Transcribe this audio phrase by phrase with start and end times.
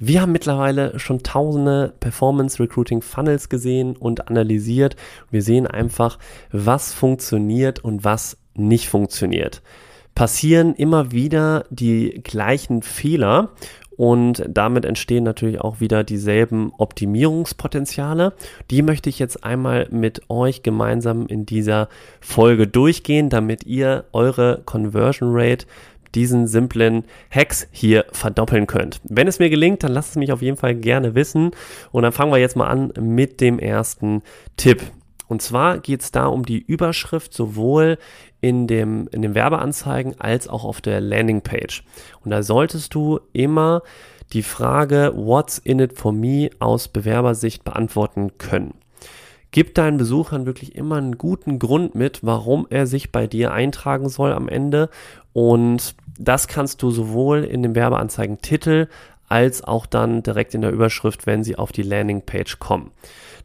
[0.00, 4.96] Wir haben mittlerweile schon tausende Performance Recruiting Funnels gesehen und analysiert.
[5.30, 6.18] Wir sehen einfach,
[6.52, 9.62] was funktioniert und was nicht funktioniert.
[10.14, 13.50] Passieren immer wieder die gleichen Fehler
[13.96, 18.32] und damit entstehen natürlich auch wieder dieselben Optimierungspotenziale.
[18.70, 21.88] Die möchte ich jetzt einmal mit euch gemeinsam in dieser
[22.20, 25.66] Folge durchgehen, damit ihr eure Conversion Rate
[26.18, 29.00] diesen simplen Hacks hier verdoppeln könnt.
[29.04, 31.52] Wenn es mir gelingt, dann lasst es mich auf jeden Fall gerne wissen.
[31.92, 34.22] Und dann fangen wir jetzt mal an mit dem ersten
[34.56, 34.82] Tipp.
[35.28, 37.98] Und zwar geht es da um die Überschrift sowohl
[38.40, 41.84] in dem, in den Werbeanzeigen als auch auf der Landingpage.
[42.24, 43.82] Und da solltest du immer
[44.32, 48.74] die Frage What's in it for me aus Bewerbersicht beantworten können.
[49.50, 54.08] Gib deinen Besuchern wirklich immer einen guten Grund mit, warum er sich bei dir eintragen
[54.08, 54.90] soll am Ende.
[55.32, 58.88] Und das kannst du sowohl in dem Werbeanzeigen-Titel
[59.28, 62.90] als auch dann direkt in der Überschrift, wenn sie auf die Landingpage kommen.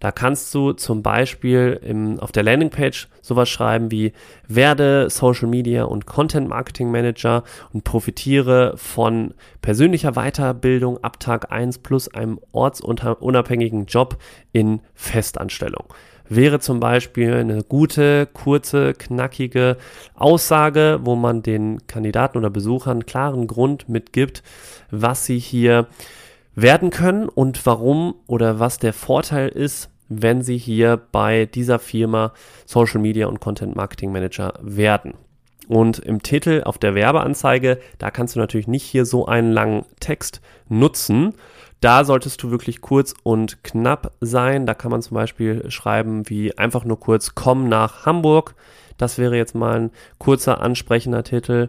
[0.00, 4.12] Da kannst du zum Beispiel im, auf der Landingpage sowas schreiben wie
[4.46, 11.78] werde Social Media und Content Marketing Manager und profitiere von persönlicher Weiterbildung ab Tag 1
[11.78, 14.18] plus einem ortsunabhängigen Job
[14.52, 15.86] in Festanstellung.
[16.28, 19.76] Wäre zum Beispiel eine gute, kurze, knackige
[20.14, 24.42] Aussage, wo man den Kandidaten oder Besuchern klaren Grund mitgibt,
[24.90, 25.88] was sie hier
[26.54, 29.90] werden können und warum oder was der Vorteil ist,
[30.20, 32.32] wenn Sie hier bei dieser Firma
[32.66, 35.14] Social Media und Content Marketing Manager werden.
[35.68, 39.84] Und im Titel auf der Werbeanzeige, da kannst du natürlich nicht hier so einen langen
[40.00, 41.34] Text nutzen.
[41.80, 44.66] Da solltest du wirklich kurz und knapp sein.
[44.66, 48.54] Da kann man zum Beispiel schreiben wie einfach nur kurz komm nach Hamburg.
[48.98, 51.68] Das wäre jetzt mal ein kurzer ansprechender Titel.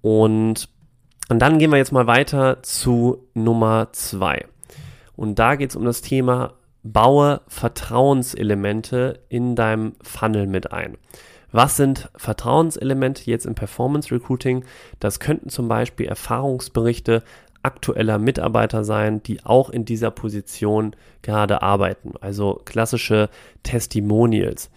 [0.00, 0.68] Und,
[1.28, 4.46] und dann gehen wir jetzt mal weiter zu Nummer zwei.
[5.16, 6.54] Und da geht es um das Thema
[6.92, 10.96] baue Vertrauenselemente in deinem Funnel mit ein.
[11.50, 14.64] Was sind Vertrauenselemente jetzt im Performance Recruiting?
[15.00, 17.22] Das könnten zum Beispiel Erfahrungsberichte
[17.62, 22.12] aktueller Mitarbeiter sein, die auch in dieser Position gerade arbeiten.
[22.20, 23.30] Also klassische
[23.62, 24.70] Testimonials.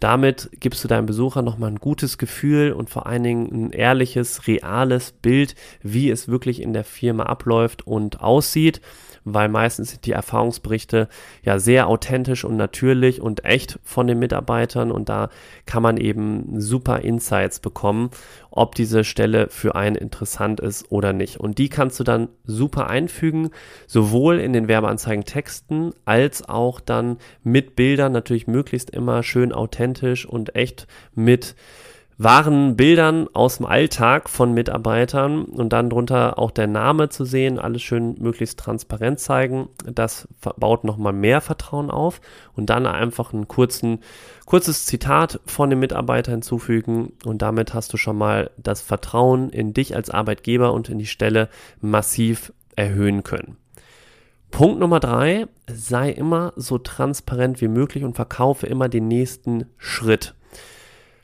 [0.00, 4.46] Damit gibst du deinem Besucher nochmal ein gutes Gefühl und vor allen Dingen ein ehrliches,
[4.46, 8.80] reales Bild, wie es wirklich in der Firma abläuft und aussieht
[9.24, 11.08] weil meistens sind die Erfahrungsberichte
[11.42, 15.30] ja sehr authentisch und natürlich und echt von den Mitarbeitern und da
[15.66, 18.10] kann man eben super Insights bekommen,
[18.50, 21.38] ob diese Stelle für einen interessant ist oder nicht.
[21.38, 23.50] Und die kannst du dann super einfügen,
[23.86, 30.26] sowohl in den Werbeanzeigen Texten als auch dann mit Bildern, natürlich möglichst immer schön authentisch
[30.26, 31.56] und echt mit
[32.16, 37.58] wahren Bildern aus dem Alltag von Mitarbeitern und dann drunter auch der Name zu sehen,
[37.58, 39.68] alles schön möglichst transparent zeigen.
[39.84, 42.20] Das baut nochmal mehr Vertrauen auf
[42.54, 43.98] und dann einfach ein kurzen,
[44.46, 49.74] kurzes Zitat von dem Mitarbeiter hinzufügen und damit hast du schon mal das Vertrauen in
[49.74, 51.48] dich als Arbeitgeber und in die Stelle
[51.80, 53.56] massiv erhöhen können.
[54.52, 60.34] Punkt Nummer drei, sei immer so transparent wie möglich und verkaufe immer den nächsten Schritt.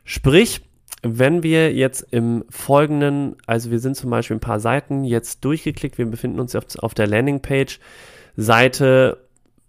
[0.03, 0.63] Sprich,
[1.03, 5.99] wenn wir jetzt im folgenden, also wir sind zum Beispiel ein paar Seiten jetzt durchgeklickt,
[5.99, 7.81] wir befinden uns auf, auf der Landingpage,
[8.37, 9.19] Seite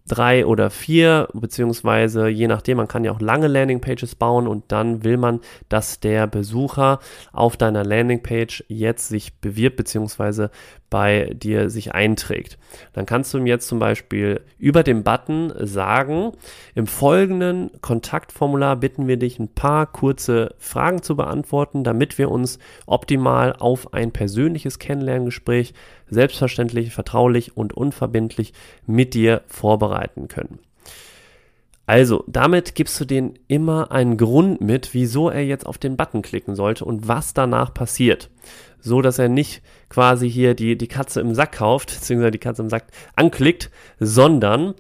[0.07, 5.03] drei oder vier, beziehungsweise je nachdem, man kann ja auch lange Landingpages bauen und dann
[5.03, 5.39] will man,
[5.69, 6.99] dass der Besucher
[7.31, 10.51] auf deiner Landingpage jetzt sich bewirbt, beziehungsweise
[10.89, 12.57] bei dir sich einträgt.
[12.91, 16.33] Dann kannst du ihm jetzt zum Beispiel über den Button sagen,
[16.75, 22.59] im folgenden Kontaktformular bitten wir dich ein paar kurze Fragen zu beantworten, damit wir uns
[22.85, 25.73] optimal auf ein persönliches Kennenlerngespräch
[26.11, 28.53] selbstverständlich, vertraulich und unverbindlich
[28.85, 30.59] mit dir vorbereiten können.
[31.87, 36.21] Also, damit gibst du denen immer einen Grund mit, wieso er jetzt auf den Button
[36.21, 38.29] klicken sollte und was danach passiert.
[38.79, 42.61] So dass er nicht quasi hier die, die Katze im Sack kauft, beziehungsweise die Katze
[42.61, 42.85] im Sack
[43.15, 44.75] anklickt, sondern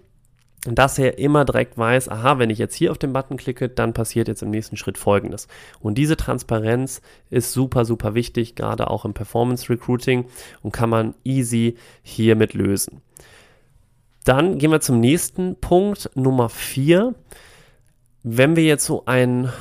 [0.65, 3.93] dass er immer direkt weiß, aha, wenn ich jetzt hier auf den Button klicke, dann
[3.93, 5.47] passiert jetzt im nächsten Schritt Folgendes.
[5.79, 10.25] Und diese Transparenz ist super, super wichtig, gerade auch im Performance Recruiting
[10.61, 13.01] und kann man easy hiermit lösen.
[14.23, 17.15] Dann gehen wir zum nächsten Punkt, Nummer vier.
[18.23, 19.51] wenn wir jetzt so einen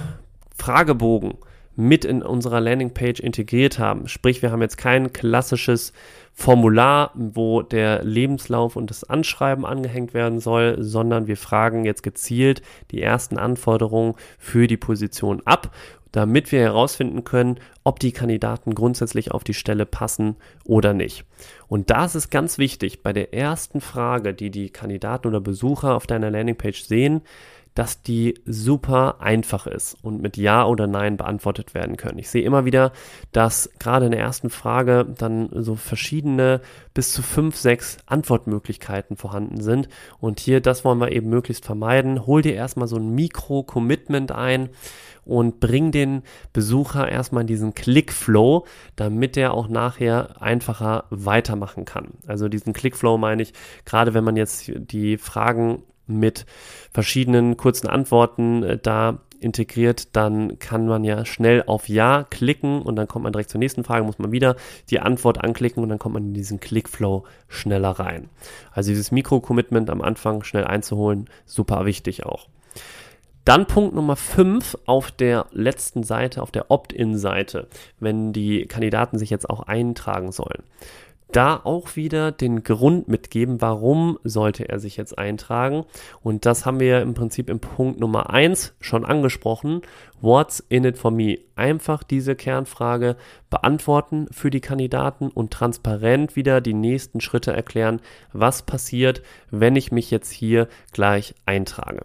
[0.56, 1.34] Fragebogen
[1.76, 5.92] mit in unserer Landingpage integriert haben, sprich wir haben jetzt kein klassisches
[6.32, 12.62] Formular, wo der Lebenslauf und das Anschreiben angehängt werden soll, sondern wir fragen jetzt gezielt
[12.90, 15.74] die ersten Anforderungen für die Position ab,
[16.12, 21.24] damit wir herausfinden können, ob die Kandidaten grundsätzlich auf die Stelle passen oder nicht.
[21.68, 26.06] Und da ist ganz wichtig, bei der ersten Frage, die die Kandidaten oder Besucher auf
[26.06, 27.22] deiner Landingpage sehen,
[27.74, 32.18] dass die super einfach ist und mit Ja oder Nein beantwortet werden können.
[32.18, 32.92] Ich sehe immer wieder,
[33.32, 36.60] dass gerade in der ersten Frage dann so verschiedene
[36.94, 39.88] bis zu fünf, sechs Antwortmöglichkeiten vorhanden sind.
[40.18, 42.26] Und hier, das wollen wir eben möglichst vermeiden.
[42.26, 44.70] Hol dir erstmal so ein Mikro-Commitment ein
[45.24, 46.22] und bring den
[46.52, 52.08] Besucher erstmal in diesen Click-Flow, damit er auch nachher einfacher weitermachen kann.
[52.26, 53.52] Also diesen Click-Flow meine ich,
[53.84, 55.84] gerade wenn man jetzt die Fragen
[56.18, 56.46] mit
[56.92, 62.96] verschiedenen kurzen Antworten äh, da integriert, dann kann man ja schnell auf Ja klicken und
[62.96, 64.56] dann kommt man direkt zur nächsten Frage, muss man wieder
[64.90, 68.28] die Antwort anklicken und dann kommt man in diesen Clickflow schneller rein.
[68.72, 72.48] Also dieses Mikro-Commitment am Anfang schnell einzuholen, super wichtig auch.
[73.46, 77.68] Dann Punkt Nummer 5 auf der letzten Seite, auf der Opt-in-Seite,
[77.98, 80.62] wenn die Kandidaten sich jetzt auch eintragen sollen
[81.32, 85.84] da auch wieder den Grund mitgeben, warum sollte er sich jetzt eintragen.
[86.22, 89.82] Und das haben wir im Prinzip im Punkt Nummer 1 schon angesprochen.
[90.20, 91.38] What's in it for me?
[91.56, 93.16] Einfach diese Kernfrage
[93.48, 98.00] beantworten für die Kandidaten und transparent wieder die nächsten Schritte erklären,
[98.32, 102.04] was passiert, wenn ich mich jetzt hier gleich eintrage.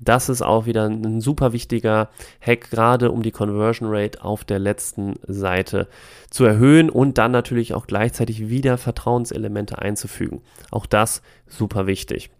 [0.00, 2.08] Das ist auch wieder ein super wichtiger
[2.40, 5.88] Hack, gerade um die Conversion Rate auf der letzten Seite
[6.30, 10.42] zu erhöhen und dann natürlich auch gleichzeitig wieder Vertrauenselemente einzufügen.
[10.70, 12.30] Auch das super wichtig.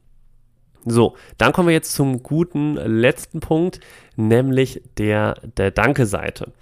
[0.85, 3.81] So, dann kommen wir jetzt zum guten letzten Punkt,
[4.17, 6.53] nämlich der, der Danke-Seite.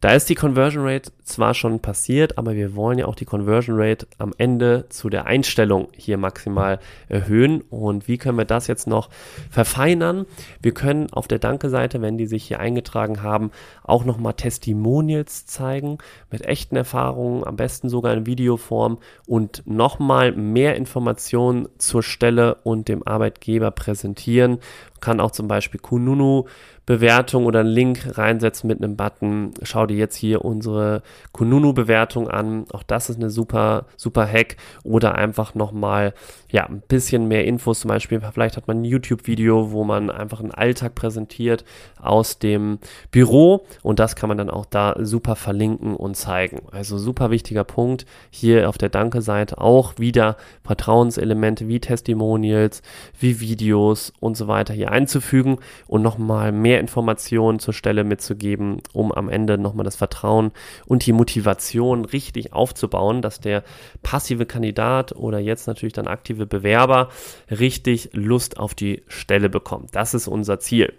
[0.00, 3.78] Da ist die Conversion Rate zwar schon passiert, aber wir wollen ja auch die Conversion
[3.78, 6.80] Rate am Ende zu der Einstellung hier maximal
[7.10, 7.60] erhöhen.
[7.68, 9.10] Und wie können wir das jetzt noch
[9.50, 10.24] verfeinern?
[10.62, 13.50] Wir können auf der Danke-Seite, wenn die sich hier eingetragen haben,
[13.84, 15.98] auch nochmal Testimonials zeigen
[16.30, 22.88] mit echten Erfahrungen, am besten sogar in Videoform und nochmal mehr Informationen zur Stelle und
[22.88, 24.60] dem Arbeitgeber präsentieren.
[25.00, 26.46] Kann auch zum Beispiel Kununu
[26.90, 29.54] Bewertung oder einen Link reinsetzen mit einem Button.
[29.62, 32.64] Schau dir jetzt hier unsere Kununu-Bewertung an.
[32.72, 34.56] Auch das ist eine super, super Hack.
[34.82, 36.14] Oder einfach nochmal,
[36.50, 37.78] ja, ein bisschen mehr Infos.
[37.78, 41.64] Zum Beispiel, vielleicht hat man ein YouTube-Video, wo man einfach einen Alltag präsentiert
[42.00, 42.80] aus dem
[43.12, 43.66] Büro.
[43.84, 46.62] Und das kann man dann auch da super verlinken und zeigen.
[46.72, 48.04] Also super wichtiger Punkt.
[48.30, 52.82] Hier auf der Danke-Seite auch wieder Vertrauenselemente wie Testimonials,
[53.16, 59.12] wie Videos und so weiter hier einzufügen und nochmal mehr Informationen zur Stelle mitzugeben, um
[59.12, 60.52] am Ende nochmal das Vertrauen
[60.86, 63.64] und die Motivation richtig aufzubauen, dass der
[64.02, 67.08] passive Kandidat oder jetzt natürlich dann aktive Bewerber
[67.50, 69.94] richtig Lust auf die Stelle bekommt.
[69.94, 70.92] Das ist unser Ziel.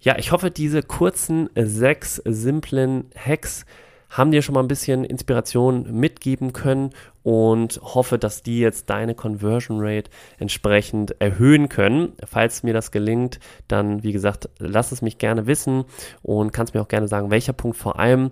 [0.00, 3.66] Ja, ich hoffe, diese kurzen sechs simplen Hacks
[4.10, 6.90] haben dir schon mal ein bisschen Inspiration mitgeben können
[7.22, 12.12] und hoffe, dass die jetzt deine Conversion Rate entsprechend erhöhen können.
[12.24, 13.38] Falls mir das gelingt,
[13.68, 15.84] dann wie gesagt, lass es mich gerne wissen
[16.22, 18.30] und kannst mir auch gerne sagen, welcher Punkt vor allem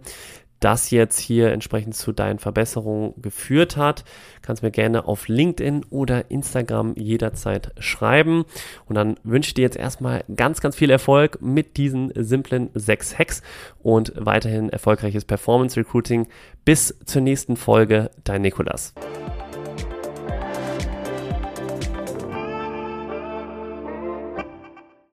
[0.61, 4.05] das jetzt hier entsprechend zu deinen Verbesserungen geführt hat.
[4.43, 8.45] Kannst mir gerne auf LinkedIn oder Instagram jederzeit schreiben.
[8.87, 13.19] Und dann wünsche ich dir jetzt erstmal ganz, ganz viel Erfolg mit diesen simplen sechs
[13.19, 13.43] Hacks
[13.83, 16.27] und weiterhin erfolgreiches Performance Recruiting.
[16.65, 18.95] Bis zur nächsten Folge, dein Nikolas.